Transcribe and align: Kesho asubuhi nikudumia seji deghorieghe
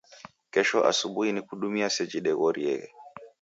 Kesho 0.53 0.79
asubuhi 0.91 1.29
nikudumia 1.31 1.87
seji 1.95 2.19
deghorieghe 2.25 2.87